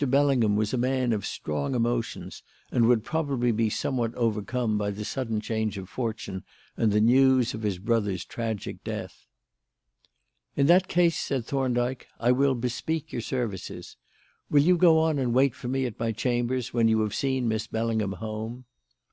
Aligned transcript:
Bellingham 0.00 0.54
was 0.54 0.72
a 0.72 0.78
man 0.78 1.12
of 1.12 1.26
strong 1.26 1.74
emotions 1.74 2.44
and 2.70 2.86
would 2.86 3.02
probably 3.02 3.50
be 3.50 3.68
somewhat 3.68 4.14
overcome 4.14 4.78
by 4.78 4.92
the 4.92 5.04
sudden 5.04 5.40
change 5.40 5.76
of 5.76 5.88
fortune 5.88 6.44
and 6.76 6.92
the 6.92 7.00
news 7.00 7.52
of 7.52 7.62
his 7.62 7.78
brother's 7.80 8.24
tragic 8.24 8.84
death. 8.84 9.26
"In 10.54 10.68
that 10.68 10.86
case," 10.86 11.18
said 11.18 11.44
Thorndyke, 11.46 12.06
"I 12.20 12.30
will 12.30 12.54
bespeak 12.54 13.10
your 13.12 13.22
services. 13.22 13.96
Will 14.48 14.62
you 14.62 14.76
go 14.76 15.00
on 15.00 15.18
and 15.18 15.34
wait 15.34 15.56
for 15.56 15.66
me 15.66 15.84
at 15.84 15.98
my 15.98 16.12
chambers, 16.12 16.72
when 16.72 16.86
you 16.86 17.00
have 17.00 17.12
seen 17.12 17.48
Miss 17.48 17.66
Bellingham 17.66 18.12
home?" 18.12 18.66